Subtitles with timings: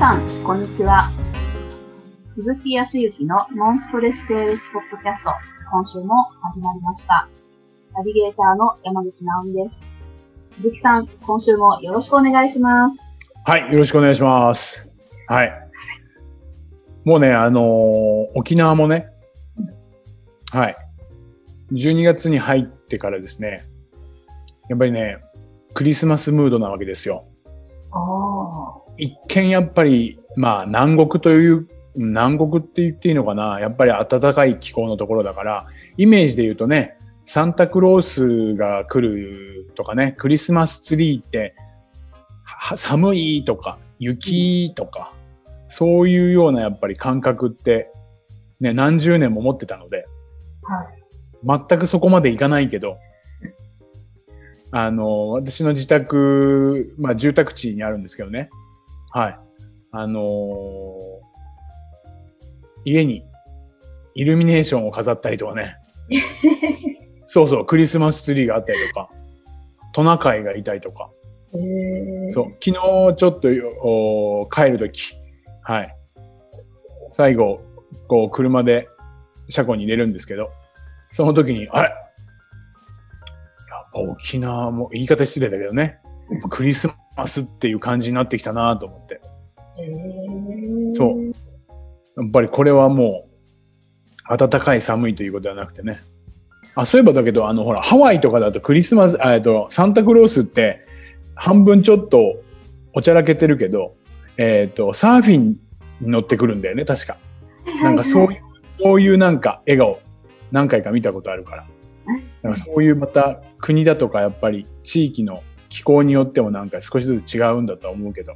[0.00, 1.10] さん、こんにちは。
[2.34, 5.30] 鈴木康之のノンストレスセールスポッドキャスト、
[5.70, 7.28] 今週も始まりました。
[7.92, 9.68] ナビゲーターの山口直美で
[10.52, 10.56] す。
[10.62, 12.96] 鈴木さん、今週もよろしくお願いします。
[13.44, 14.90] はい、よろしくお願いします。
[15.28, 15.52] はい。
[17.04, 17.64] もうね、あのー
[18.36, 19.06] 沖縄もね、
[20.50, 20.76] はい。
[21.72, 23.64] 12月に入ってからですね、
[24.70, 25.18] やっぱりね、
[25.74, 27.26] クリスマスムードなわけですよ。
[27.92, 41.54] お一見やっぱり、まあ南国という、南国って言っていいのかなやっぱり暖かい気候のところだから、イメージで言うとね、サンタクロースが来るとかね、クリスマスツリーって、
[42.76, 45.12] 寒いとか、雪とか、
[45.68, 47.90] そういうようなやっぱり感覚って、
[48.60, 50.06] ね、何十年も持ってたので、
[50.62, 51.68] はい。
[51.68, 52.98] 全くそこまでいかないけど、
[54.72, 58.50] あの、私の自宅、まあ住宅地にあるんですけどね。
[59.10, 59.38] はい。
[59.92, 61.30] あのー
[62.84, 63.24] 家に
[64.14, 65.76] イルミネーションを飾ったりとかね。
[67.26, 69.10] そうそう、クリスマスツリーがあったりとか、
[69.92, 71.10] トナカイがいたりとか。
[71.52, 73.48] えー、そう、昨日ちょっと
[73.82, 75.12] お帰るとき、
[75.62, 75.94] はい。
[77.12, 77.60] 最後、
[78.08, 78.88] こう、車で
[79.48, 80.50] 車庫に入れるんですけど、
[81.10, 81.88] その時に、あれ？
[81.88, 81.96] やっ
[83.92, 85.98] ぱ沖縄も、言い方失礼だけどね、
[86.48, 89.20] クリスマスっていう感じになってきたなと思って。
[89.78, 91.26] えー、そう。
[92.20, 93.26] やっぱりこれはも
[94.28, 96.00] う、暖かい寒いということではなくてね。
[96.74, 100.86] あ、そういえばだけど、あの、ほら、ハワイとかだとクリスマス、あえっと、サンタクロースって、
[101.34, 102.42] 半分ちょっと
[102.92, 103.94] おちゃらけてるけど、
[104.36, 105.48] えっ、と、サーフィン
[106.00, 107.16] に乗ってくるんだよね、確か。
[107.82, 108.40] なんかそういう、
[108.80, 110.00] そういうなんか笑顔、
[110.52, 111.66] 何回か見たことあるから。
[112.42, 118.34] なんかそういうまた国だとかやっぱり地域の気候によってもなんか少しずつ違うんだとは思うけど、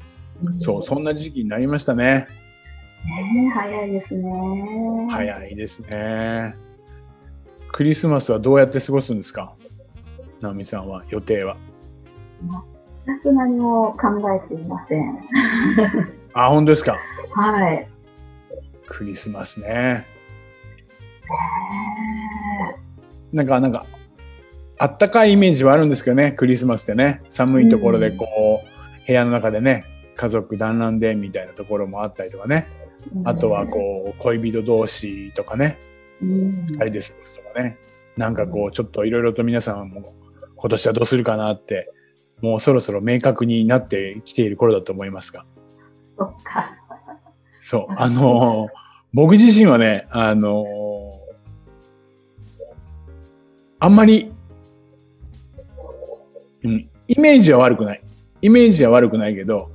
[0.58, 2.26] そう、そんな時期になりましたね。
[3.04, 5.08] ね早いですね。
[5.10, 6.54] 早いですね。
[7.70, 9.52] クリスマスはどうやって過ごすんですか？
[10.40, 11.56] 直美さんは、予定は。
[13.06, 15.18] 全く何も考えていません。
[16.34, 16.96] あ、本当ですか？
[17.34, 17.88] はい。
[18.86, 20.06] クリスマスね。
[23.32, 23.86] なんか、なんか、
[24.78, 27.22] あったかいイメージはあるんですけどね、クリスマスってね。
[27.28, 29.84] 寒いところでこう、部屋の中でね、
[30.16, 32.66] 家族団らんでみたいなところもあったりとかね。
[33.24, 35.78] あとはこう、恋人同士とかね、
[36.22, 37.76] う、うん、二人で過ごすとかね。
[38.16, 40.14] なんかこう、ちょっといろいろと皆さんも
[40.56, 41.92] 今年はどうするかなって、
[42.40, 45.44] もうそろそろ明確になってきている頃だと思いますが。
[46.18, 46.76] そっか。
[47.60, 47.94] そう。
[47.96, 48.68] あのー、
[49.12, 50.64] 僕自身はね、あのー、
[53.78, 54.33] あんまり、
[56.64, 58.02] うん、イメージは悪くない。
[58.42, 59.70] イメージは悪くないけど、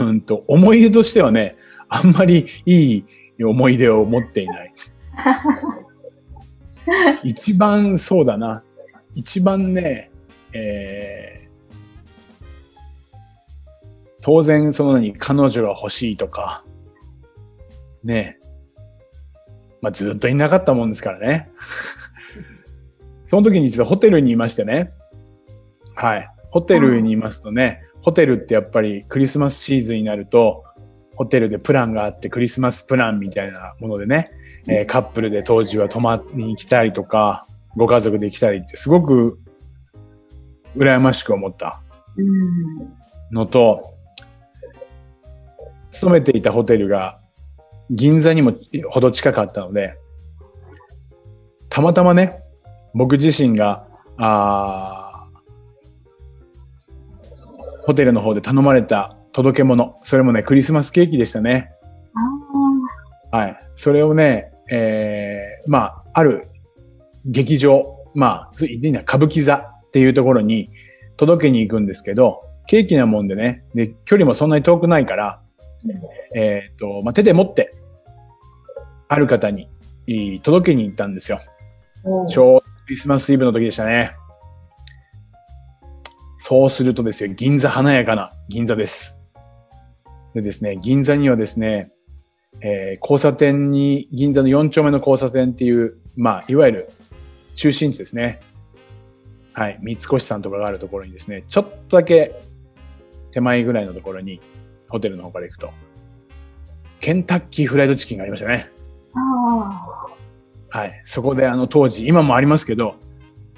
[0.00, 1.56] うんと、思い出としてはね、
[1.88, 3.04] あんまりい
[3.38, 4.74] い思い出を持っていない。
[7.24, 8.62] 一番そうだな。
[9.14, 10.10] 一番ね、
[10.52, 11.74] えー、
[14.20, 16.64] 当然その何、彼女が欲しいとか、
[18.02, 18.38] ね
[19.80, 21.50] まあずっといなかったもんですからね。
[23.26, 24.92] その時に一度ホテルにいましてね。
[26.02, 26.28] はい。
[26.50, 30.64] ホテルにいますとね、ホテルってやっぱりクリスマスシーズンになると、
[31.14, 34.32] ホテルでプランがあってクリスマスプランみたいなものでね、
[34.66, 37.46] えーカップルで当時は泊まりに来たりとか、
[37.76, 39.38] ご家族で来たりってすごく
[40.76, 41.80] 羨ましく思った
[42.16, 42.92] うん。
[43.30, 43.94] のと、
[45.92, 47.20] 勤めていたホテルが
[47.90, 48.54] 銀座にも
[48.90, 49.94] ほど近かったので、
[51.68, 52.42] たまたまね、
[52.92, 53.86] 僕自身が、
[54.16, 55.01] あー
[57.84, 61.72] ホテルの方で頼まれた届け物、それもね、クリスマスケーキでしたね。
[63.32, 63.58] あはい。
[63.74, 66.46] それをね、えー、まあ、ある
[67.24, 70.68] 劇場、まあ、歌舞伎座っていうところに
[71.16, 75.40] 届けに行くんですけど、ケーキなもんでね、で、距離もそんなに遠くないから、
[76.34, 77.74] えっ、と、まあ、手で持って、
[79.08, 79.68] ある方に
[80.42, 81.40] 届けに行ったんですよ。
[82.24, 82.26] あ。
[82.26, 84.16] ちょうどクリスマスイブの時でしたね。
[86.44, 89.16] そうするとですよ、銀座華やかな銀座です。
[90.34, 91.92] でですね、銀座にはですね、
[92.60, 96.90] えー交差点に、銀座の4丁目の交差点っていう、まあ、いわゆる
[97.54, 98.40] 中心地ですね。
[99.52, 102.34] はい、三越さんとかがあるところにですね、ちょっとだけ
[103.30, 104.40] 手前ぐらいのところに、
[104.88, 105.70] ホテルの方から行くと、
[106.98, 108.68] ケンタッキーフライドチキンがありましたね。
[109.14, 110.08] あ
[110.70, 111.02] はい。
[111.04, 112.96] そこであの当時、今もありますけど、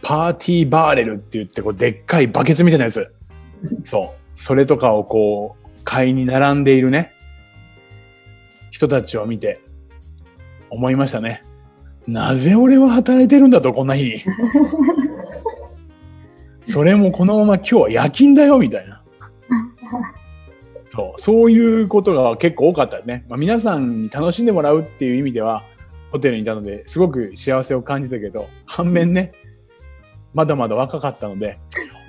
[0.04, 3.12] パーティーバーレルって言って、こう、でっかいバケツみたいなやつ。
[3.84, 4.38] そう。
[4.38, 7.12] それとかをこう、買いに並んでいるね、
[8.70, 9.60] 人たちを見て
[10.68, 11.42] 思いましたね。
[12.06, 14.22] なぜ俺は働いてるんだと、こんな日に。
[16.66, 19.02] それもこのまま今日は夜勤だよ、みたいな。
[20.90, 23.24] そう、そういうことが結構多かったですね。
[23.28, 25.62] まあ、皆さんに楽しんでもらうっていう意味では、
[26.12, 29.32] ホテルにいたのですごく幸せを感じたけど、反面ね、
[30.34, 31.58] まだまだ若かったので、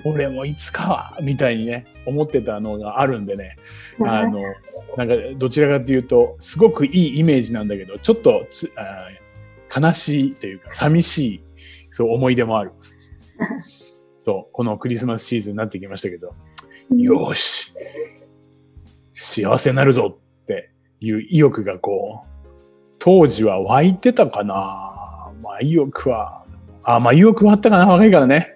[0.04, 3.56] 俺もいつかは、みたいにね、思ってたのがあるんでね、
[4.04, 4.42] あの、
[4.96, 9.08] なんかどちらかというと、すごくいいイメージなんだけど、ちょっとつあ
[9.80, 11.44] 悲しいというか、寂しい、
[11.90, 12.72] そう思い出もある。
[14.22, 16.34] そう、このクリスマスシーズンになってきましたけど、
[16.96, 17.72] よし、
[19.12, 20.70] 幸せになるぞって
[21.00, 22.46] いう意欲がこう、
[22.98, 26.45] 当時は湧いてたかなまあ意欲は、
[26.86, 28.54] あ、まあ意欲はあったかな若いからね。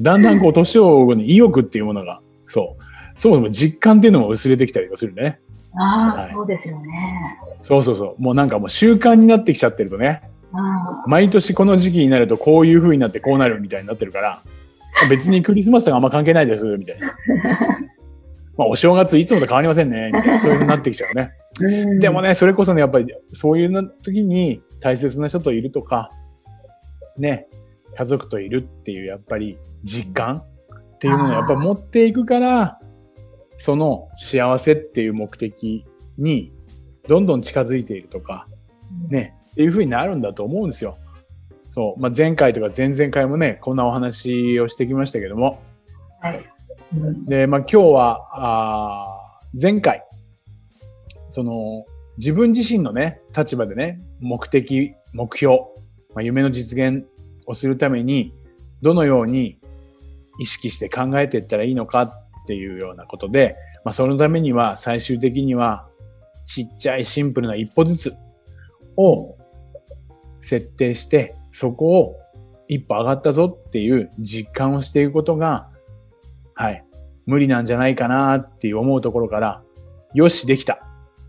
[0.00, 5.40] だんだんこう年を追うに意欲っていうものが、そう、そもそも実感っていうのも薄れてきたりするね。
[5.76, 7.38] ああ、はいそうですよね。
[7.62, 8.22] そうそうそう。
[8.22, 14.42] もうなんかもう習慣になってきちゃってるとね、あ毎年この時期になるとこういう風になってこうなるみたいになってるから、
[15.08, 17.16] 別にクリスマスとかあんま関係ないです、みたいな。
[18.56, 21.30] まあお正月いつもと変わりませんね、みたいな、そういう風になってきちゃうね。
[21.60, 26.10] うんでもね、それこそね、やっぱりそういうな時に大切な人といるとか、
[27.20, 27.48] ね、
[27.94, 32.80] 家族といるっていうやっぱり実感っていうものをやっぱ持っていくから、
[33.56, 35.84] その幸せっていう目的
[36.16, 36.52] に
[37.06, 38.46] どんどん近づいているとか、
[39.08, 40.96] ね、っていう風になるんだと思うんですよ。
[41.68, 42.00] そう。
[42.00, 45.60] まあ、前回とか前々回もね、こんなお話をしてきましたけども。
[46.20, 46.44] はい。
[46.96, 50.04] うんで、まあ、今日は、あー前回、
[51.28, 51.84] その、
[52.18, 55.58] 自分自身のね、立場でね、目的、目標、
[56.14, 57.04] まあ、夢の実現
[57.50, 58.32] をするために、
[58.82, 59.58] どのように
[60.38, 62.10] 意識して考えていったらいいのかっ
[62.46, 65.86] ていうようなことで、まあ、そのためには最終的には、
[66.44, 68.14] ちっちゃいシンプルな一歩ずつ
[68.96, 69.36] を
[70.40, 72.16] 設定して、そこを
[72.68, 75.68] 一歩上がったぞっていう実感をしていくことが、
[76.54, 76.84] はい、
[77.26, 79.62] 無理なんじゃないかなっていう思うところから、
[80.14, 80.80] よし、できた。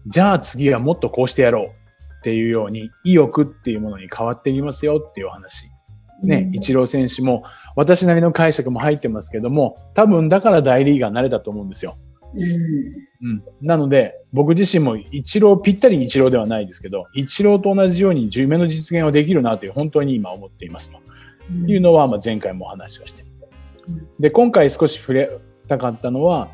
[0.07, 5.70] じゃあ次はもっとこうしてやろうっていうように、意欲っていうものに変わっていきますよっていうお話。
[6.23, 7.43] ね、うんイチロー選手も
[7.75, 11.97] 私なりの解釈も入ってますけども、多分だから大リーガーになれたと思うんですよ。
[12.33, 12.41] うん
[13.23, 13.43] うん。
[13.61, 20.99] なので、僕自身もイチロー、ぴったりイチローではないですけど、イチローと同じように夢の実現はできるなという本当に今思っていますと
[21.67, 23.23] いうのは、まあ前回もお話をして
[23.87, 24.07] うん。
[24.19, 25.29] で、今回少し触れ
[25.67, 26.49] たかったのは、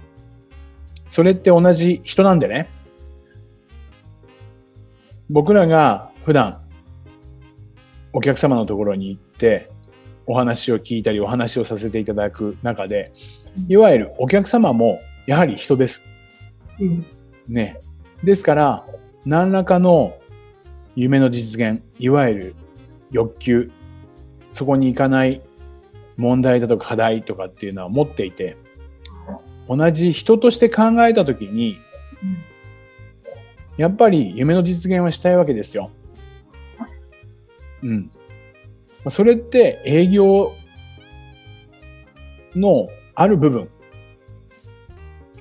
[1.09, 2.67] それって同じ人なんでね。
[5.29, 6.61] 僕らが普段
[8.13, 9.69] お客様のところに行って
[10.25, 13.11] お話を聞いたりお話をさせていただく中で、
[13.67, 16.05] いわゆるお客様もやはり人です。
[16.79, 17.05] うん
[17.47, 17.79] ね。
[18.23, 18.85] ですから、
[19.25, 20.17] 何らかの
[20.95, 22.55] 夢の実現、いわゆる
[23.11, 23.71] 欲求、
[24.51, 25.41] そこに行かない
[26.17, 28.57] 問題だとか課題とかっていうのは持っていて、
[29.69, 31.77] 同じ人として考えたときに、
[33.77, 35.91] やっぱり夢の実現はしたいわけですよ。
[37.83, 38.11] うん。
[39.03, 40.53] まあそれって営業
[42.55, 43.69] のある部分。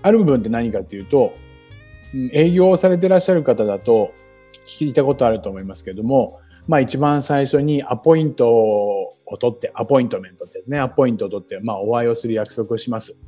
[0.02, 1.46] ある部分って何かっていうと、うん
[2.32, 4.12] 営業をされてらっしゃる方だと
[4.64, 10.78] 聞いたことあると思いますけども、まあ一番最初にアポイントを取って、アポイントメントですね。
[10.78, 13.18] アポイントを取って、まあお会いをする約束をします。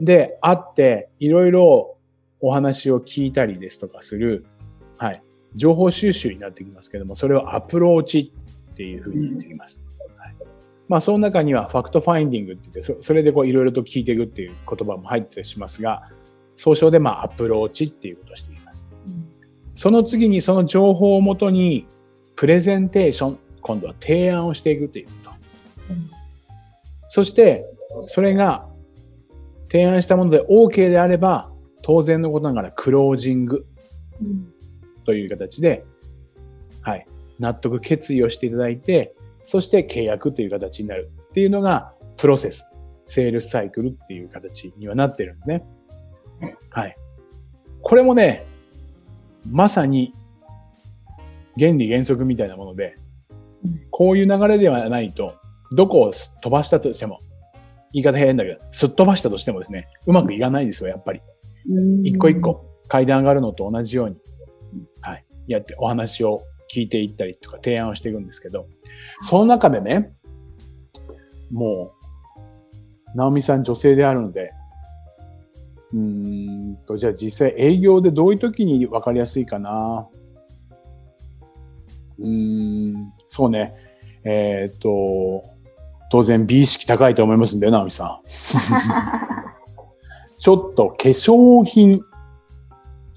[0.00, 1.96] で、会って、いろいろ
[2.40, 4.46] お話を聞いたりですとかする、
[4.98, 5.22] はい、
[5.54, 8.34] 情報収集になってきますけども、それをアプローチ
[8.76, 9.82] っていうふうに言ってきます。
[10.18, 10.36] はい、
[10.86, 16.02] まあ、その中には fact finding って言って、そそれでこういろいろと聞いていくっていう言葉も入ってしますが、
[16.56, 18.86] 総称でまあアプローチっていうことをしています。
[19.72, 21.86] その次にその情報をもとに、
[22.34, 25.30] プレゼンテーション、今度は提案をしていくということ。
[27.08, 27.64] そして、
[28.06, 28.68] それが
[29.70, 31.50] 提案したもので OK であれば、
[31.82, 33.64] 当然のことながらクロージング
[34.20, 34.52] うん
[35.06, 35.86] という形で、
[36.82, 37.06] はい、
[37.38, 39.14] 納得決意をしていただいて、
[39.44, 42.70] そして契約という形になるっていうのがプロセス、
[43.06, 45.64] セールスサイクルっていう形にはなってるんですね。
[46.70, 46.96] はい。
[47.82, 48.44] これもね、
[49.50, 50.12] まさに
[51.58, 52.96] 原理原則みたいなもので
[53.64, 55.34] うん、こういう流れではないと、
[55.72, 57.18] どこをす飛ばしたとしても、
[57.92, 61.20] 言い方変だけど、すっ飛ばしたとしてもですね、うまくいかないですよ、やっぱり。
[61.68, 64.16] うん一個一個階段上がるのと同じように、
[65.00, 68.66] はい、やってお話を聞いていったりとか提案をしていくんですけど、
[69.20, 70.12] その中でね、
[71.50, 71.92] も
[73.14, 74.52] う、ナオミさん女性であるので、
[75.92, 80.08] うーんと、じゃあ実際営業でどういう時に分かりやすいかな。
[82.18, 83.74] うーん、そうね。
[84.24, 85.42] えっ、と、
[86.10, 88.20] 当然美意識高いと思いますんで、直美さん。
[90.38, 92.02] ちょっと化粧品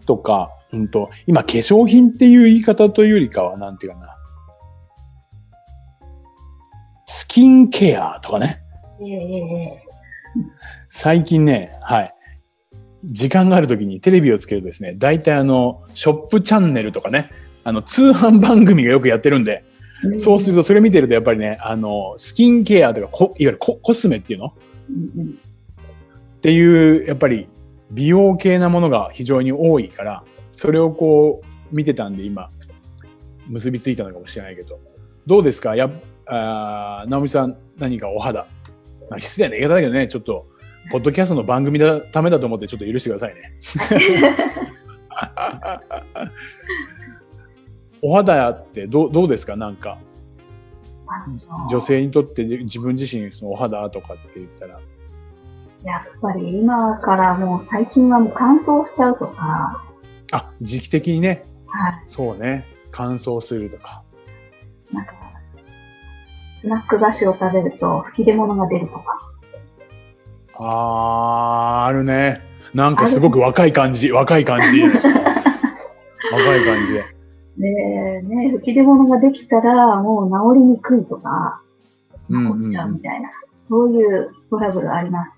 [0.06, 4.16] とか、うんと、今化粧品っていう言い方というよりかは、なんていうかな。
[7.06, 8.62] スキンケアとかね。
[9.02, 9.90] ええ
[10.90, 12.12] 最近ね、はい。
[13.06, 17.30] 時間がある時にテレビをつけるとですね、大体あの、ショップチャンネルとかね、
[17.64, 19.64] あの、通販番組がよくやってるんで、
[20.12, 24.48] ええそうするとそれ見てるとやっぱりね、あの、スキンケアとか、こいわゆるココスメっていうの？
[24.48, 27.48] っていう、やっぱり
[27.92, 30.24] 美容系なものが非常に多いから、
[30.60, 32.50] それをこう見てたんで今、
[33.48, 34.78] 結びついたのかもしれないけど、
[35.26, 35.74] どうですか？
[35.74, 35.90] や
[36.26, 38.46] あー直美さん、何かお肌？
[39.10, 40.48] まあ失礼な言い方だけどね、ちょっと、
[40.92, 43.54] ポッドキャストの番組のためだと思ってちょっと許してくださいね。
[48.04, 49.56] お肌ってどうどうですか？
[49.56, 49.98] なんか、
[51.72, 54.74] 女性にとって自分自身そのお肌とかって言ったら、
[55.86, 59.86] やっぱり今からもう最近はもう乾燥しちゃうとか、
[60.32, 64.04] あ、時期的にね、はそうね、乾燥するとか。
[64.92, 64.96] い。
[64.96, 65.14] なんか、
[66.62, 69.20] スナック菓子を食べると吹き出物が出るとか。
[70.56, 72.42] あー、あるね。
[72.74, 75.20] なんかすごく若い感じ、若い感じでいいですか。
[76.32, 77.04] 若い感じで。
[77.58, 81.62] で、ね、吹き出物ができたらもう治りにくいとか、
[82.30, 83.30] うんうんうん残っちゃうみたいな、
[83.70, 85.32] そういうトラブルあります。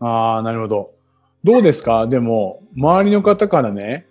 [0.00, 0.95] あー、なるほど。
[1.46, 2.08] どうですか？
[2.08, 4.08] でも、周りの方からね、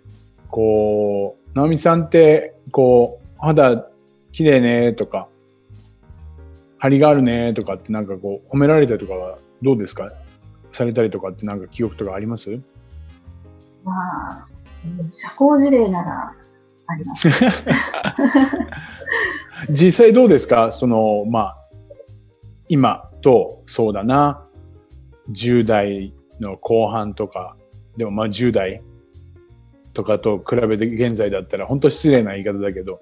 [0.50, 3.90] こう、直美さんって、こう、肌
[4.32, 5.28] 綺麗ねとか、
[6.78, 10.10] 張りがあるねとかってなんかこう、褒められたりとかはどうですか？
[10.72, 12.58] されたりとかってなんか記憶とかあります？
[13.84, 13.92] ま
[14.30, 14.46] あ、
[14.84, 16.32] うん社交辞令なら
[16.86, 17.28] あります。
[19.68, 20.72] 実際どうですか？
[20.72, 21.56] その、まあ、
[22.70, 24.42] 今と、そうだな、
[25.32, 27.56] 10代の後半とか、
[27.96, 28.82] でもまあ10代
[29.92, 33.00] とかと比べて現在だったら、本当失礼な言い方だけど、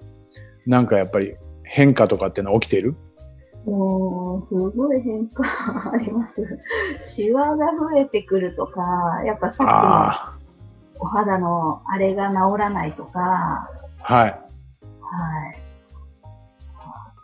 [0.65, 2.95] なんかやっぱり変化とかってのは起きてる？
[3.65, 5.43] もう、すごい変化
[5.91, 6.33] あります。
[7.15, 8.81] シワが増えてくるとか、
[9.25, 10.37] やっぱさっきのあ
[10.99, 14.29] お肌のあれが治らないとか、あ、はい。
[14.29, 14.37] は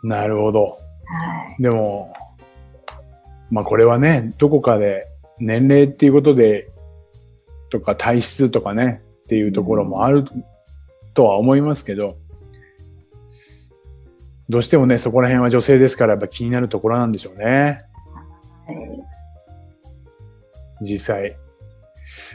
[0.04, 0.62] い、なるほど。
[0.64, 0.76] は
[1.58, 1.62] い。
[1.62, 2.12] でも、
[3.50, 5.06] まあこれはね、どこかで
[5.38, 6.70] 年齢っていうことで、
[7.70, 10.24] とか体質とかね、っていうところもある
[11.14, 12.16] とは思いますけど、
[14.48, 17.44] どうしてもね、そこら辺は女性ですからやっぱ気になるところなんでしょうね。
[17.44, 17.78] はい
[20.84, 21.36] 実際。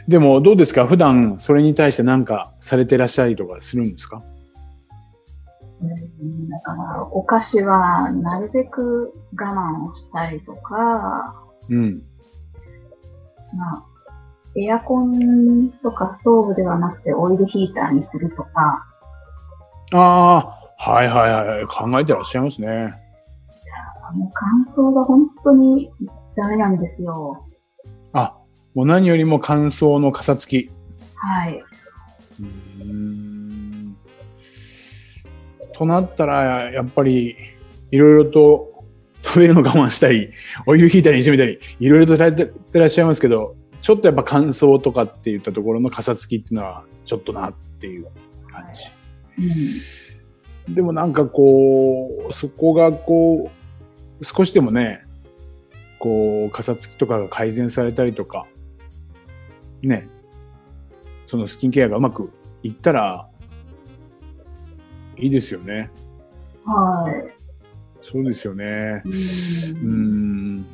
[0.08, 0.86] でもどうですか？
[0.86, 4.22] 普段それに対して何かされてらっしゃりとかするんですか？
[5.82, 12.02] うんだから、お菓子はなるべく我慢をしたりとか、うん。
[13.56, 13.84] まあ、
[14.56, 18.84] エアコンとかストーブではなくてオイルヒーターにするとか、
[19.92, 21.66] ああ、はいはいはい。
[21.66, 22.94] 考えてらっしゃいますね。
[24.14, 25.90] もう乾燥が本当に
[26.36, 27.44] ダメなんですよ。
[28.12, 28.34] あ、
[28.74, 30.70] もう何よりも乾燥の傘付き。
[31.14, 31.62] はい。
[32.40, 33.96] うーん
[35.74, 37.36] となったら、やっぱり、
[37.90, 38.77] いろいろと
[39.28, 40.30] 食べるの我慢したり、
[40.64, 48.06] お湯引いたりしてみたり、いろいろとされてらっしゃいますけど、ちょっとやっぱ乾燥とかって言ったところの傘付きっていうのは、ちょっとなっていう
[48.50, 48.84] 感じ。
[50.66, 50.74] うん。
[50.74, 53.50] でもなんかこう、そこがこ
[54.20, 55.04] う、少しでもね、
[55.98, 58.46] こう、傘付きとかが改善されたりとか、
[59.82, 60.08] ね、
[61.26, 62.32] そのスキンケアがうまく
[62.62, 63.28] いったら、
[65.16, 65.90] いいですよね。
[66.64, 67.37] はい。
[68.10, 69.02] そうですよね。
[69.04, 70.60] うん。
[70.60, 70.62] ん。
[70.62, 70.64] っ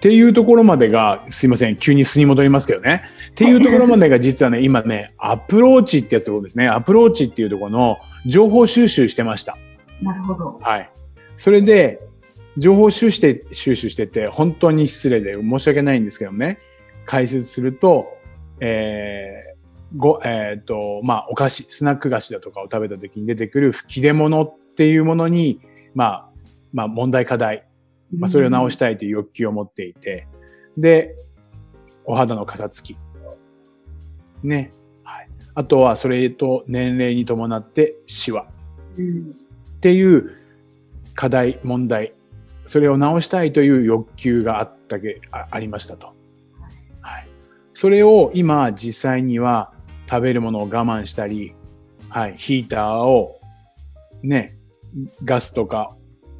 [0.00, 3.02] ていうところまでが、すいません、急に素に戻りますけどね。
[3.32, 9.58] っていうところまでが実はね、今ね、アプローチってやつをですね、アプローチっていうところの情報収集してました。
[10.00, 10.60] なるほど。
[10.62, 10.88] はい。
[11.36, 11.98] それで、
[12.56, 16.60] 情報収集して、収集してて、本当に失礼で申し訳ないんですけどもね、
[17.06, 18.06] 解説すると、
[18.60, 19.59] えー、
[19.96, 25.60] ご、えっ、と、まあ、お菓子、スナック菓子だとかを食べた時に出てくる吹き出物っていうものに、
[25.94, 26.28] まあ、
[26.72, 27.66] まあ、問題課題、
[28.16, 30.28] まあ、それを直したいという欲求を持っていて、
[30.76, 31.16] で、
[32.04, 32.96] お肌の傘付き。
[34.42, 34.70] ね。
[35.02, 35.28] はい。
[35.54, 38.42] あとは、それと年齢に伴って、シワ。
[38.42, 40.36] っていう
[41.14, 42.14] 課題、問題、
[42.66, 46.14] それを直したいという欲求があったけ、あありましたと。
[47.00, 47.30] はい
[47.80, 49.72] それを今実際には
[50.10, 51.54] 食べるものを我慢したり、
[52.08, 53.38] はい、ヒーターを
[54.24, 54.58] ね、
[55.24, 55.96] ガスとか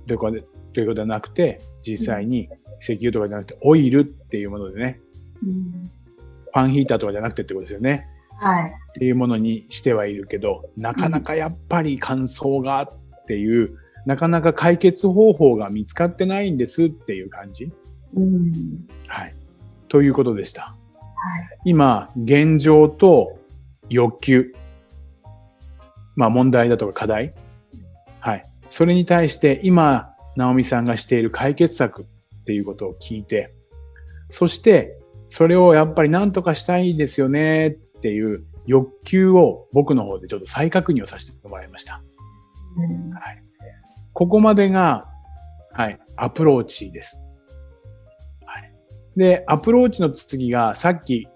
[0.08, 2.48] ということでということではなくて、実際に
[2.80, 5.00] 石油とかじゃなくてオイルっていうものでね、
[5.44, 5.90] うん。
[6.52, 8.06] ファンヒーターとかじゃなくてってことですよね。
[8.38, 8.70] はい。
[8.70, 17.70] っていうものにしてはいるけど、なかなかやっぱり乾燥がっていう、なかなか解決方法が見つかってないんですっていう感じ。
[18.14, 18.88] うん。
[19.06, 19.34] はい。
[19.88, 20.62] ということでした。
[20.62, 20.76] はい。
[21.64, 23.39] 今、現状と
[23.90, 24.54] 欲求。
[26.16, 27.34] まあ問題だとか課題。
[28.20, 28.44] はい。
[28.70, 33.52] それに対して今、直美さんがしている解決策っていうことを聞いて、
[34.28, 34.96] そして、
[35.28, 41.94] それをやっぱり何とかしたいですよねっていう欲求を僕の方でちょっと再確認をさせてもらいました。
[41.94, 42.00] は
[43.32, 43.42] い。
[44.12, 45.06] ここまでが、
[45.72, 47.22] はい、アプローチです。
[48.44, 48.72] はい。
[49.16, 51.28] で、アプローチの次が、さっき、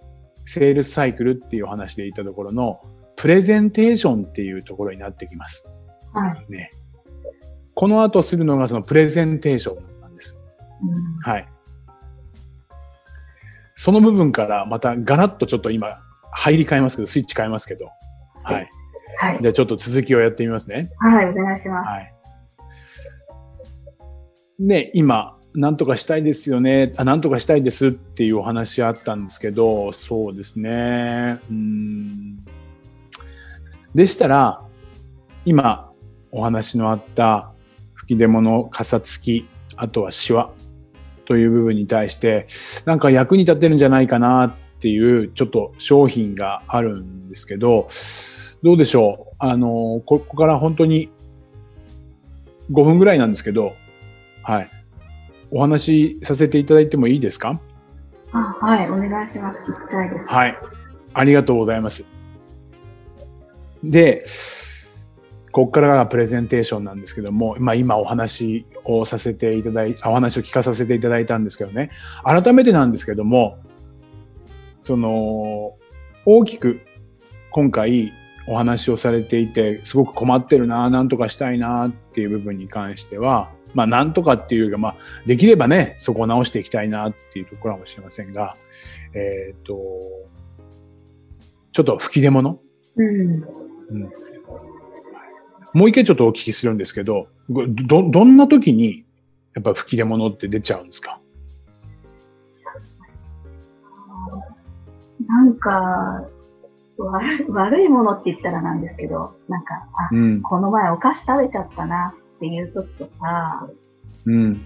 [0.44, 2.80] セールスサイクルっていうお話で言ったところの、
[3.16, 5.68] プレゼンテーションっていうところになってきます。
[6.12, 6.52] はい。
[6.52, 6.70] ね。
[7.74, 10.40] この後するのがそのプレゼンテーションなんです。
[10.82, 11.18] うん。
[11.20, 11.48] はい。
[13.74, 16.00] その部分からまたガラッとちょっと今
[16.32, 17.90] 入り替えますけど、スイッチ変えますけど。
[18.42, 18.68] はい。
[19.16, 19.38] はい。
[19.40, 20.90] じゃあちょっと続きをやってみますね。
[20.98, 21.84] はい、お願いします。
[21.84, 22.14] はい。
[24.58, 26.92] ね、今、なんとかしたいですよね。
[26.96, 31.38] あ、なんとかしたいですっていうお話あったんですけど、そうですね。
[31.48, 32.44] うん。
[33.94, 34.62] でしたら、
[35.44, 35.92] 今
[36.32, 37.52] お話のあった
[37.94, 39.46] 吹き出物、傘付き、
[39.76, 40.50] あとはシワ
[41.24, 42.48] という部分に対して、
[42.84, 47.88] なんか役に立てるんじゃないかなっていう、ちょっと商品があるんですけど、
[48.64, 49.34] どうでしょう？
[49.38, 51.10] あの、ここから本当に
[52.72, 53.74] 5分ぐらいなんですけど、
[54.42, 54.68] はい。
[55.56, 57.60] お話しさせていただいてもいいですか？
[58.32, 59.60] あ、はい、お願いします。
[59.60, 60.24] 聞きたいです。
[60.26, 60.58] はい。
[61.14, 62.10] ありがとうございます。
[63.84, 64.18] で、
[65.52, 71.92] ここからがプレゼンテーションなんですけども、まあ今お話をさせていただい、お話を聞かさせていただいたんですけどね、
[72.24, 73.58] 改めてなんですけども、
[74.80, 75.76] その、
[76.26, 76.80] 大きく
[77.52, 78.12] 今回
[78.48, 88.56] お話をされていて、すごく困ってるな、なんとかしたいなっていう部分に関しては、まあなんとかっていうか、まあできればね、そこを直していきたいなっていうところかもしれませんが、
[89.14, 89.74] えっ、と、
[91.72, 92.58] ちょっと吹き出物？
[92.96, 93.40] うん。
[95.72, 99.04] もう一回ちょっとお聞きするんですけど、ど、どんな時に
[99.54, 101.20] やっぱ吹き出物って出ちゃうんですか？
[105.26, 106.28] なんか、
[106.96, 110.42] 悪い悪いものって言ったらなんですけど、なんか、あ、うん。
[110.42, 113.68] この前お菓子食べちゃったなっていう時とか、
[114.26, 114.60] うん。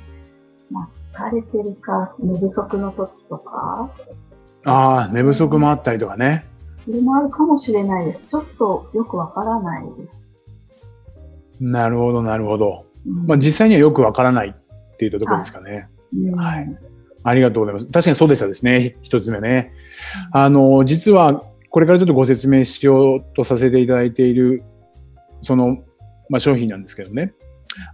[0.71, 3.91] まあ、疲れてるか、寝不足の時とか、
[4.65, 6.45] ああ、寝不足もあったりとかね。
[6.85, 8.21] それもあるかもしれないです。
[8.29, 10.19] ちょっとよくわからないです。
[11.61, 12.85] なるほど、なるほど。
[13.07, 15.89] うんまあ実際にはよくわからないっていうところですかね。
[16.15, 16.79] うんはい
[17.25, 17.87] ありがとうございます。
[17.87, 18.97] 確かにそうでしたですね。
[19.03, 19.73] 一つ目ね。
[20.33, 24.63] あの、実は、これからちょっとご説明しようとさせていただいている、
[25.43, 25.79] その、
[26.31, 27.35] まあ、商品なんですけどね。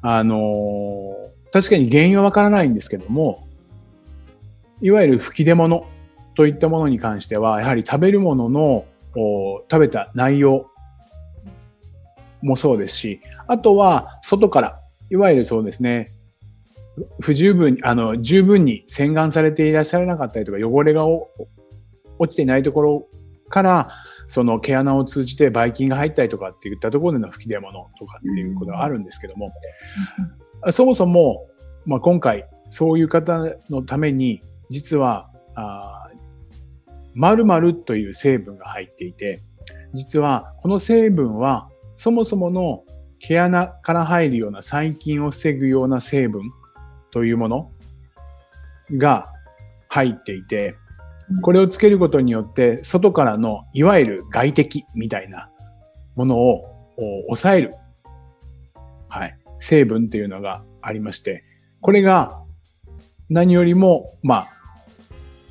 [0.03, 1.15] あの、
[1.53, 3.47] 確かに原因はわからないんですけども、
[4.81, 5.87] いわゆる吹き出物
[6.35, 10.67] といったものに関しては、やはり食べるものの、食べた内容
[12.43, 16.11] もそうですし、あとは外から、いわゆるそうですね、
[17.21, 23.09] 不十分、あの、十分に洗顔されていらっしゃらなかったりとか、汚れが落ちていないところ
[23.49, 23.91] から、
[24.27, 29.53] その毛穴を通じてばい菌が入ったりとかっていったところでの吹き出物とかっていうことがあるんですけども、
[30.71, 31.47] そもそも、
[31.85, 36.05] まあ、今回、そういう方のために、実は、あ
[37.15, 39.41] 〇〇という成分が入っていて、
[39.95, 42.85] 実はこの成分はそもそもの
[43.21, 46.43] 毛穴から入るような細菌を防ぐような成分
[47.11, 47.71] というもの
[48.97, 49.33] が
[49.89, 50.77] 入っていて、
[51.43, 55.51] これをつけることによって外からのいわゆる外敵みたいな
[56.17, 56.65] ものを
[57.27, 57.75] 抑える、
[59.09, 61.45] はい、成分っていうのがありまして、
[61.81, 62.41] これが
[63.29, 64.49] 何よりも、まあ、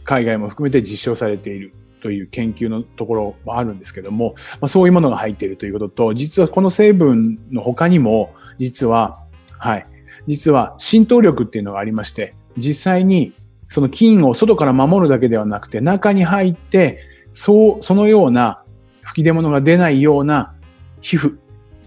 [0.03, 9.23] 海外も含めて実証されているという研究のところもあるんですけども、まあ、そういうものが入っているということと、実はこの成分の他にも、実は、
[9.57, 9.85] はい、
[10.27, 13.33] 実は浸透力っていうのがありまして、実際に
[13.67, 16.99] その菌を外から守るだけではなくて、中に入って、
[17.33, 18.63] そう、そのような
[19.01, 20.53] 吹き出物が出ないような
[21.01, 21.37] 皮膚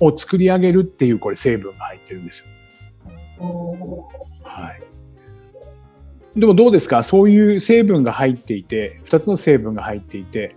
[0.00, 2.46] を作り上げるっていう、これ成分が入ってるんですよ。
[4.42, 4.82] はい。
[6.38, 7.02] でもどうですか？
[7.02, 10.54] そういう成分が入っていて、2つの成分が入っていて、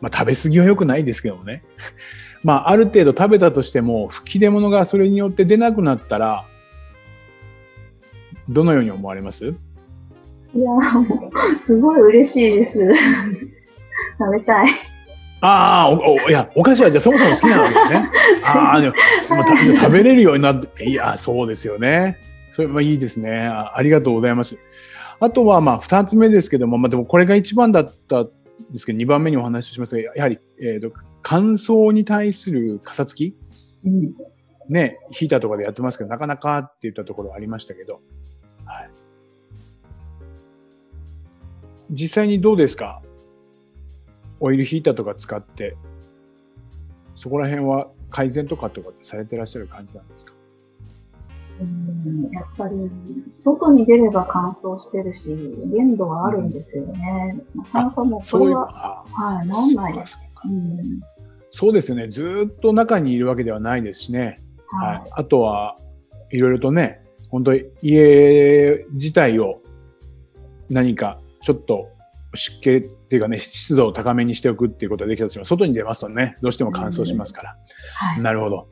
[0.00, 1.62] まあ食べ過ぎは良くないですけどもね。
[2.42, 6.44] まあある程度食べたとしても、吹き出物がそれによって出なくなったら、
[8.48, 9.54] どのように思われます？
[10.54, 10.70] いや、
[11.66, 12.78] すごい嬉しいです。
[14.18, 14.68] 食べたい。
[15.40, 18.10] ああ、おおいや、お菓子はじゃあそもそも好きなわけですね。
[18.42, 18.94] ああ、でも、
[19.28, 22.16] でもた食べれるようになって、いや、そうですよね。
[22.52, 23.76] それはいいですねあ。
[23.76, 24.58] ありがとうございます。
[25.20, 28.30] あとは、まあ、二つ目ですけども、まあ、でもこれが一番だったん
[28.70, 33.36] ですけど、二番目にお話ししますが、やはり、えっ、と、乾燥に対するかさつき？
[33.84, 34.14] うん。
[34.68, 38.00] ね、ヒーターとかでやってますけど、なかなかって言ったところありましたけど、
[38.64, 39.03] はい。
[41.90, 43.02] 実際にどうですか？
[44.40, 45.76] オイルヒーターとか使って、
[47.14, 50.32] そこら辺は改善とかとかってされてらっしゃる感じなんですか？
[51.60, 52.90] うんやっぱり、
[53.32, 55.28] 外に出れば乾燥してるし、
[55.72, 57.38] 限度はあるんですよね。
[57.54, 60.18] なかなかもうこれは、あはい、なんないです。
[61.50, 62.08] そうですよね。
[62.08, 64.40] ずーっと中にいるわけではないですしね。
[64.66, 65.10] ははいい。
[65.12, 65.76] あとは、
[66.32, 69.60] いろいろとね、本当に家自体を
[70.68, 71.88] 何かちょっと
[72.34, 77.56] 湿気っていうかね、湿度を高めにしておくっていうことができたとしても、外に出ますとね、どうしても乾燥しますから。
[77.94, 78.20] はい。
[78.20, 78.68] なるほど。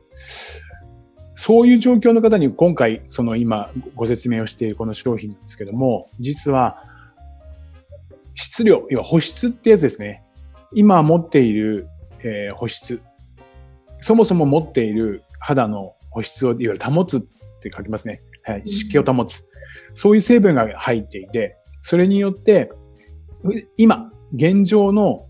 [1.35, 6.81] そういう状況の方に今回、その今ご説明をしているこの商品なんですけども、実は
[8.33, 10.23] 質量、要は保湿ってやつですね。
[10.73, 11.87] 今持っている、
[12.19, 13.01] えー保湿。
[13.99, 17.21] そもそも持っている肌の保湿をいわゆる保つっ
[17.61, 18.21] て書きますね。
[18.43, 18.63] はい。
[18.65, 19.47] 湿気を保つ。
[19.93, 22.71] そういう成分が入っていて、それによって、
[23.77, 25.27] 今、現状の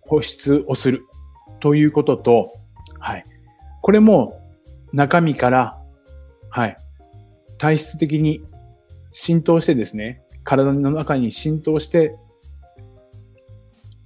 [0.00, 1.04] 保湿をする
[1.60, 2.52] ということと、
[3.00, 3.24] はい。
[3.82, 4.40] これも
[4.92, 5.78] 中身から、
[6.48, 6.76] はい。
[7.58, 8.42] 体質的に
[9.12, 12.16] 浸透してですね、体の中に浸透して、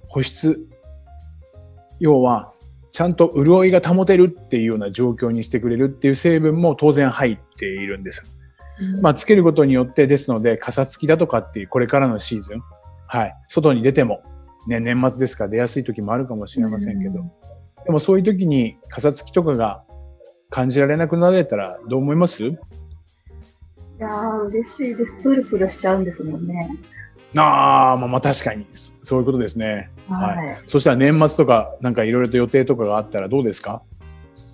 [0.07, 0.59] 保湿、
[1.99, 2.51] 要は、
[2.89, 8.25] ちゃんと潤いが保てるっていうような状況にしてくれるっていう成分も当然入っているんです。
[9.01, 12.63] まあ、つけることによってですので、かさつきだとかっていうこれからのシーズン、
[13.07, 13.35] はい。
[13.47, 14.23] 外に出ても、
[14.67, 17.31] ね、年末ですから出やすい時もあるかもしれませんけど、うん
[17.83, 19.83] でもそういう時にかさつきとかが
[20.51, 22.45] 感じられなくなれたらどう思います？
[22.45, 22.55] い
[23.97, 25.23] やー、嬉しいです。
[25.23, 26.69] プルプルしちゃうんですもんね。
[27.35, 29.89] ああ、まあまあ確かに、そそういうことですね。
[30.07, 30.61] はい。
[30.67, 33.81] そしたら年末とかなんかいろいろと予定とかがあったらどうですか？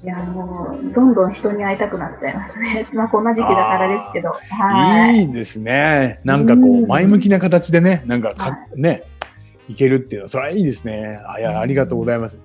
[0.04, 2.88] い、やーもう、どんどん人に会いたくなっちゃいますね。
[2.94, 4.30] まあ、こんな時期だからですけど。
[4.30, 5.22] はい。
[5.22, 6.20] いいですね。
[6.24, 9.04] なんかこううん前向きな形でね、なんかか、はね、
[9.68, 11.20] いけるっていうのは、それはいいですね。
[11.28, 12.40] あいや、ありがとうございます。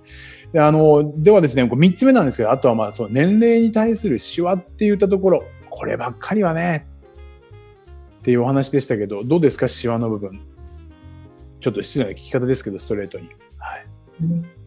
[0.52, 6.86] で、あの、ではですね、こう三つ目なんですけど、あとはまあ、その年齢に対するシワって言ったところ、こればっかりはね、
[8.20, 10.40] っていうお話でしたけど、どうですか、シワの部分。
[11.60, 13.28] ちょっと失礼な聞き方ですけど、ストレートに。
[13.58, 13.86] はい。
[14.22, 14.61] うん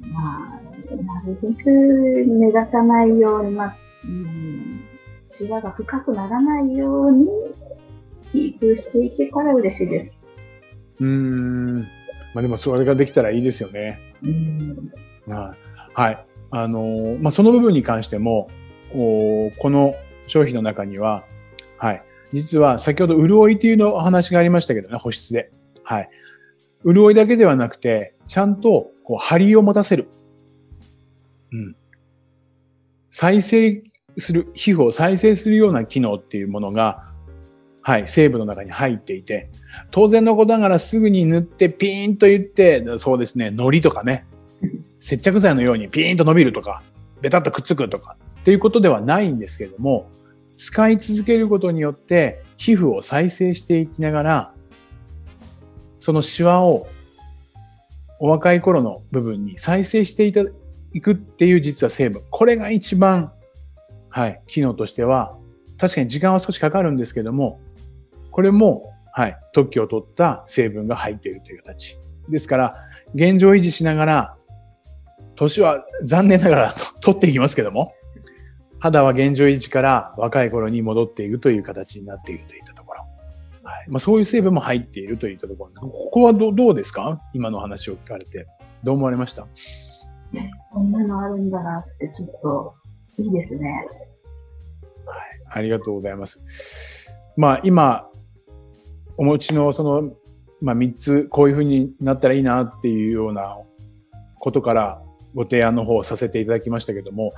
[0.00, 0.60] まあ、
[0.94, 4.84] なるべく目立たないように、まあ、うん、
[5.28, 7.26] シワが深くならないように、
[8.32, 10.12] キープしていけたら嬉しいです。
[11.00, 11.80] うーん。
[11.80, 11.86] ま
[12.36, 13.98] あでも、それができたらいいですよね。
[14.22, 14.92] うん。
[15.26, 16.00] はい。
[16.00, 16.26] はい。
[16.50, 18.48] あのーまあ、その部分に関しても、
[18.94, 19.94] おこの
[20.26, 21.24] 商品の中には、
[21.76, 22.02] はい。
[22.32, 25.50] 実は先ほど潤いっていうのお話がありましたけどね、保湿で。
[25.82, 26.10] はい。
[26.84, 30.08] 潤いだけではなくて、ちゃんと、こう、張りを持たせる。
[31.52, 31.76] うん。
[33.10, 33.82] 再生
[34.18, 37.08] する、皮膚を再生するような機能っていうものが、
[37.82, 39.48] はい、成分の中に入っていて、
[39.90, 44.26] 当然のことながらすぐに塗ってピーンと言って、そうですね、糊とかね、
[44.98, 46.82] 接着剤のようにピーンと伸びるとか、
[47.22, 50.10] ベタッとくっつくとかっていうことではないんですけれども、
[50.54, 54.54] 使い続けることによって皮膚を再生していきながら、
[55.98, 56.86] そのシワを
[58.20, 60.42] お若い頃の部分に再生していた
[60.92, 62.22] いくっていう実は成分。
[62.30, 63.32] これが一番、
[64.08, 65.36] はい、機能としては、
[65.76, 67.60] 確かに時間は少しかかるんですけども、
[68.30, 71.98] これも、はい、特許を取った成分が入っているという形。
[72.28, 72.76] ですから、
[73.14, 74.36] 現状維持しながら、
[75.34, 77.94] 年は残念ながら 取っていきますけども、
[78.80, 82.77] 肌は現状維持から若い頃に戻っていくという形になっているといった。
[83.88, 87.20] まあ、そういう成分も入っているといったところなんですが、ここはどどうですか？
[87.32, 88.46] 今の話を聞かれて。
[88.84, 89.46] どう思われました？
[90.72, 92.74] こんなのあるんだなって、ちょっと、
[93.22, 93.86] いいですね。
[95.50, 97.12] ありがとうございます。
[97.36, 98.06] まあ今、
[99.16, 100.12] お持ちのその、
[100.60, 103.58] まあ3つこういうふうになったらいいなっていうような
[104.38, 105.02] ことから
[105.34, 107.32] ご提案の方をさせていただきましたけども、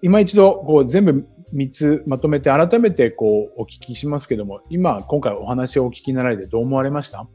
[0.00, 7.18] 今一度こう全部3つまとめて改めてこうお聞きしますけども、今、今回お話をお聞きになられてどう思われました？
[7.18, 7.28] こ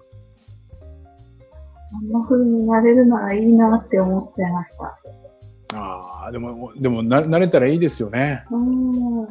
[2.03, 5.79] んな風になれるならいいなって思っちゃいました。
[5.79, 8.43] ああ、でも、でもな、慣れたらいいですよね。
[8.51, 9.21] うん。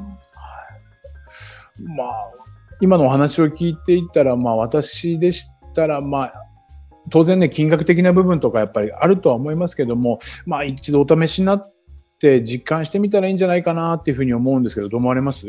[1.96, 2.30] まあ、
[2.80, 6.32] 今のお話を聞いていったら、まあ私でしたら、まあ、
[7.10, 11.74] 当然ね、金額的な部分とかやっぱりあるとは思いますけども、まあ一度お試しになっ
[12.18, 15.48] て実感してみたらいいんじゃないかなっていうふうに思うんですけど、どう思われます？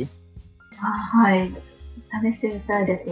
[0.79, 1.51] あはい。
[2.31, 3.05] 試してみたいです。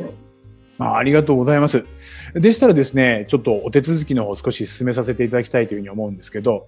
[0.78, 1.86] まあ、ありがとうございます。
[2.34, 6.68] でしたらですね、ちょっとお手続きの方少し進めさせていただきたいというふうに思うんですけど、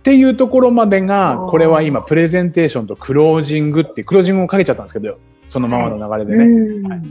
[0.00, 6.46] っていうところまでが、これは今、プレゼンテーションとクロージングって、クロージングをかけちゃったんですけど、そのままの流れでね。
[6.46, 6.86] うん。
[6.90, 7.02] はい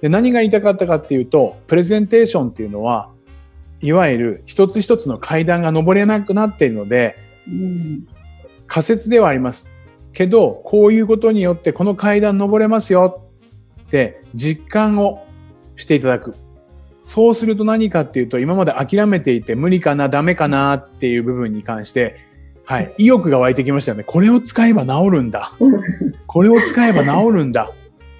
[0.00, 3.08] で何が言いたかったかっていうと、プレゼンテーションっていうのは、
[3.80, 7.33] いわゆる一つ一つの階段が登れなくなっているので、うん。
[8.66, 9.70] 仮説ではあります。
[10.12, 13.24] けど、こういうことによってこの階段登れますよ
[13.82, 15.26] って実感を
[15.76, 16.34] していただく。
[17.02, 22.16] そうすると何かっていうと、今まで諦めていて無理かな、ダメかなっていう部分に関して、
[22.64, 24.04] はい、意欲が湧いてきましたよね。
[24.04, 25.52] これを使えば治るんだ。
[26.26, 27.70] これを使えば治るんだ。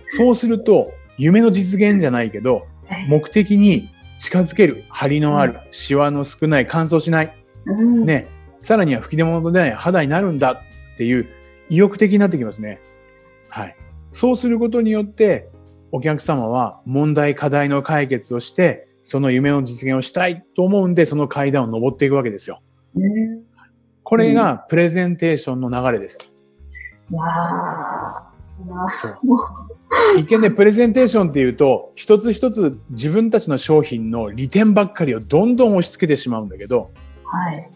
[0.08, 2.66] そうすると、夢の実現じゃないけど、
[3.08, 4.84] 目的に近づける。
[4.90, 7.34] 張りのある、シワの少ない、乾燥しない。
[7.66, 8.04] うん。
[8.04, 8.28] ね、
[8.64, 11.28] さらには吹き出物の出ない肌になるんだっていう
[11.68, 12.80] 意欲的になってきますね。
[13.50, 13.76] はい。
[14.10, 15.50] そうすることによって、
[15.92, 22.62] お客様は問題、課題の解決をして、その夢の実現をしたいと思うんで、その階段を登っていくわけですよ。
[22.96, 23.42] うん。
[24.02, 26.32] これがプレゼンテーションの流れです。
[27.10, 28.96] いやー。
[28.96, 29.18] そう。
[29.26, 29.40] も
[30.16, 36.90] 一見ね、プレゼンテーションっていうと、一つ一つ自分たちの商品の利点ばっかりをどんどん押し付けてしまうんだけど、
[37.24, 37.70] う、はい。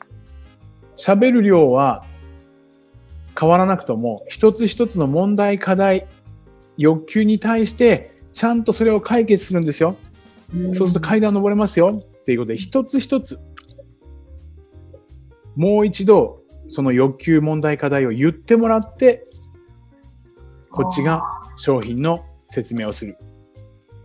[0.98, 2.04] 喋る量は
[3.38, 6.08] 変わらなくとも、一つ一つの問題、課題、
[6.76, 9.96] 欲求に対して、ちゃんとそれを解決するんですよ。
[10.56, 13.38] んそうすると階段登れますよっていうことで、一つ一つ、
[15.54, 19.20] もう一度、その欲求、問題、課題を言ってもらって、
[20.70, 21.22] こっちが
[21.56, 23.16] 商品の説明をする。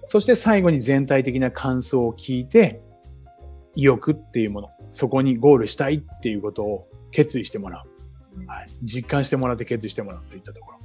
[0.05, 2.81] そして最後に全体的な感想を聞いて、
[3.75, 8.45] 意欲っていうもの、そこにゴールしたいっていうことを決意してもらう。
[8.45, 10.77] はい、実感してもらって決意してもらうといったところ。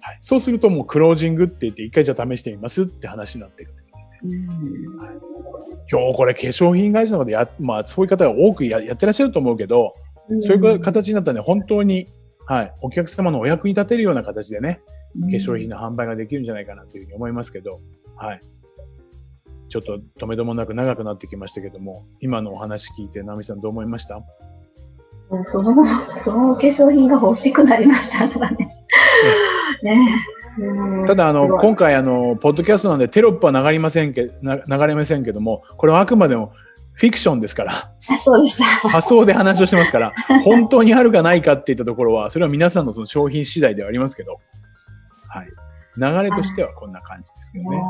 [0.00, 4.36] はい、そうするともうクロージングって言って一回じゃあ試してみますって話になっていくってことですね。
[4.36, 4.46] うん。
[5.90, 9.94] 今日これ化粧品会社の方でや、まあそういう方が多くややってらっしゃると思うけど、
[10.40, 12.06] そういう形になったらね、本当に、
[12.46, 14.80] はい、お客様のお役に立てるような形でね、
[15.20, 17.80] 化粧品の販売ができるんじゃないかなというふうに思いますけど、
[18.16, 18.40] はい。
[19.68, 24.16] ちょっと止めどもなく長くなってきましたけども、今のお話聞いて、直美さんどう思いました？
[25.30, 25.74] うんその、
[26.24, 28.56] その化粧品が欲しくなりましたね。
[29.82, 31.04] ね。
[31.06, 36.52] ただ、あの、今回、あの、ポッドキャストなんでテロップは流れませんけ、な流れませんけども、これはあくまでも
[36.94, 37.72] フィクションですから。
[38.90, 40.12] 仮想で話をしてますから、
[40.44, 44.40] 本当にあるかないかっていったところは、それは皆さんのその商品次第ではありますけど、
[45.28, 45.48] はい。
[45.98, 47.82] 流れとしてはこんな感じですけどね。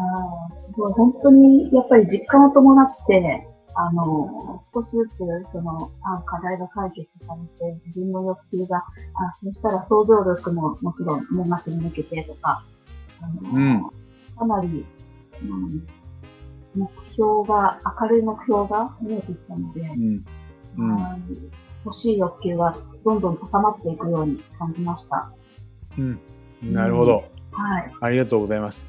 [0.75, 5.19] 本当にやっぱり実感を伴って、あの、少しずつ、
[5.53, 8.83] その、あ課題が解決されて、自分の欲求が、あ、
[9.41, 12.65] そしたら想像力ももちろん音楽に向けてとか、
[13.21, 13.83] あのうん
[14.37, 14.87] かなり、
[15.43, 15.87] うん、
[16.75, 20.25] 目標が、明るい目標が見えてきたので、うん。
[20.79, 25.31] うんはい欲しい欲求がどんどん高まっていくように感じました。
[25.97, 26.21] うん。
[26.63, 27.25] なるほど。
[27.59, 27.91] はい。
[28.01, 28.89] ありがとうございます。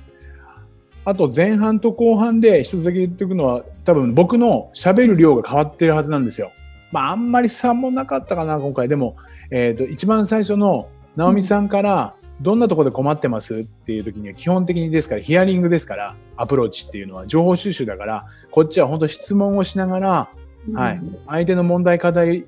[1.06, 6.52] あと前半と後半で一つだけ言っておくのは、多分僕の喋る量が変わってるはずなんですよ。
[6.92, 8.88] まああんまり差もなかったかな、今回。
[8.88, 9.16] でも、
[9.50, 13.60] えっ、と、一番最初の直美さんから、どんなところで困ってます？
[13.60, 20.30] っていう時には基本的にですから、ヒアリングですから、アプローチっていうのは情報収集だから、こっちは本当質問をしながら、
[20.74, 22.46] はいうん相手の問題課題、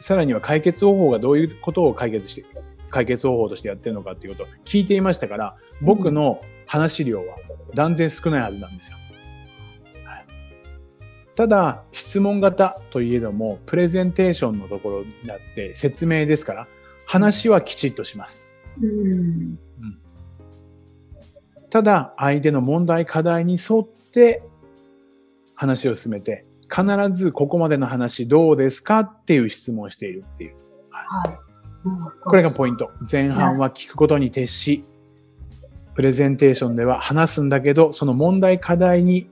[0.00, 2.44] さらには解決方法がどういうことを解決して、
[2.94, 7.36] 解決方法としてやってるのかっていうことを聞いていましたから、僕の話量は
[7.74, 8.96] 断然少ないはずなんですよ。
[10.04, 10.24] はい
[11.34, 16.68] ただ、質問型といえども、プレゼンテーションのところになって説明ですから、
[17.06, 18.46] 話はきちっとします。
[18.80, 19.58] うん。
[21.70, 24.44] ただ、相手の問題課題に沿って
[25.56, 30.54] 話を進めて、必ずここまでの話どうですかっていう質問をしているっていう。
[30.90, 31.43] はい。
[32.24, 32.90] これがポイント。
[33.10, 34.84] 前半は聞くことに徹し、
[35.94, 39.28] プレゼンテーションでは話すんだけど、その問題課題に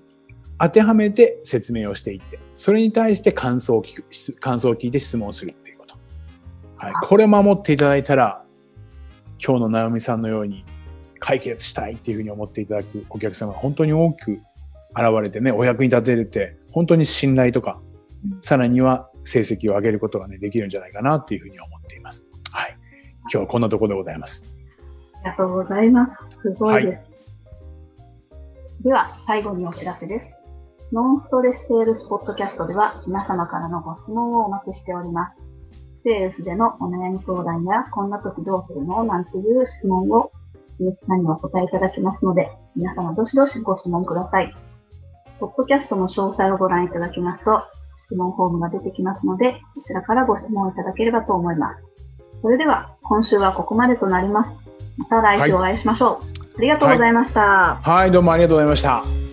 [0.58, 5.96] 当てはめて説明をしていって、それに対して感想を聞く、感想を聞いて質問をするっていうこと。
[6.76, 6.92] はい。
[6.92, 8.44] これ守っていただいたら、
[9.44, 10.64] 今日の直美さんのように
[11.18, 14.40] 解決したいっていうふうに思っていただくお客様が本当に多く現
[15.22, 17.80] れてね、お役に立てれて、本当に信頼とか、
[18.40, 22.28] さらには成績を上げることがね、できるんじゃないかなっていうふうに思っています。
[23.22, 23.30] はい。
[23.30, 24.52] 今日はこんなところでございます。
[25.22, 26.40] ありがとうございます。
[26.42, 27.12] すごいです。
[28.82, 30.26] では、最後にお知らせです。
[30.92, 35.36] ノンストレスセールスポッドキャストでは皆様からのご質問をお待ちしております。
[36.04, 40.32] セールスでのお悩み相談や、こんな時どうするのなんていう質問を、
[40.76, 44.52] 鈴木さんにお答えいただきますので、皆様どしどしご質問ください。
[45.38, 47.62] ポッドキャストの詳細をご覧いただきますと、
[47.98, 51.82] 質問フォームが出てきますので、こちらからご質問いただければと思います。
[52.42, 54.50] それでは、今週はここまでとなります。
[54.96, 56.58] また来週お会いしましょう。
[56.58, 57.80] ありがとうございました。
[57.82, 59.31] はい、どうもありがとうございました。